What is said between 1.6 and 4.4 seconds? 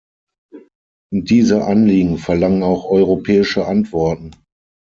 Anliegen verlangen auch europäische Antworten.